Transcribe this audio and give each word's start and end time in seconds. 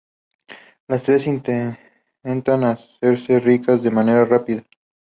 Las 0.87 1.03
tres 1.03 1.27
intentan 1.27 2.63
hacerse 2.63 3.39
ricas 3.39 3.83
de 3.83 3.91
manera 3.91 4.25
rápida. 4.25 4.63